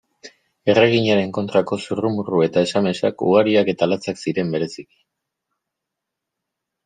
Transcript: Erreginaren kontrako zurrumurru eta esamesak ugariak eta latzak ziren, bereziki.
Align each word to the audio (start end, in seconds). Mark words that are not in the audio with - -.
Erreginaren 0.73 1.33
kontrako 1.37 1.77
zurrumurru 1.81 2.39
eta 2.45 2.63
esamesak 2.69 3.21
ugariak 3.27 3.69
eta 3.73 3.89
latzak 3.91 4.23
ziren, 4.23 4.49
bereziki. 4.57 5.01